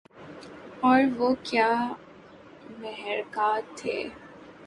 [0.81, 1.69] اور وہ کیا
[2.79, 4.01] محرکات تھے